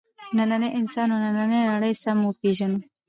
[0.37, 2.79] نننی انسان او نننۍ نړۍ سم وپېژنو.